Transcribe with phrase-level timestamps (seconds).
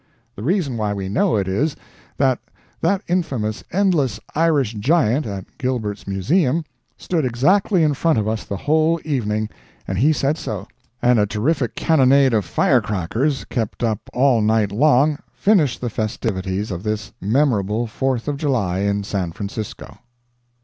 [0.35, 1.75] The reason why we know it is,
[2.17, 2.39] that
[2.81, 6.63] that infamous, endless, Irish giant, at Gilbert's Museum,
[6.97, 9.47] stood exactly in front of us the whole evening,
[9.87, 10.67] and he said so,
[11.03, 16.71] and a terrific cannonade of fire crackers, kept up all night long, finished the festivities
[16.71, 19.99] of this memorable Fourth of July in San Francisco.